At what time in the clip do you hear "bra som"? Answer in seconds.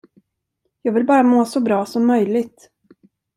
1.61-2.07